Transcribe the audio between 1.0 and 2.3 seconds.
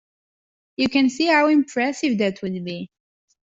see how impressive